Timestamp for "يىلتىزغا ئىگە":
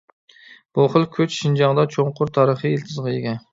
2.79-3.39